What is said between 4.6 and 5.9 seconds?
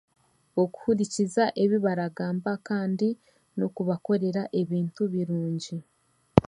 ebintu birungi.